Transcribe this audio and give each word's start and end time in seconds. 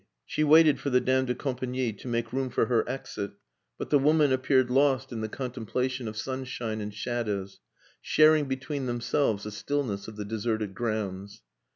She 0.25 0.43
waited 0.43 0.79
for 0.79 0.89
the 0.89 0.99
dame 0.99 1.25
de 1.25 1.35
compagnie 1.35 1.93
to 1.93 2.07
make 2.07 2.33
room 2.33 2.49
for 2.49 2.65
her 2.65 2.83
exit; 2.89 3.33
but 3.77 3.91
the 3.91 3.99
woman 3.99 4.31
appeared 4.33 4.71
lost 4.71 5.11
in 5.11 5.21
the 5.21 5.29
contemplation 5.29 6.07
of 6.07 6.17
sunshine 6.17 6.81
and 6.81 6.91
shadows, 6.91 7.59
sharing 8.01 8.45
between 8.45 8.87
themselves 8.87 9.43
the 9.43 9.51
stillness 9.51 10.07
of 10.07 10.15
the 10.15 10.25
deserted 10.25 10.73
grounds. 10.73 11.43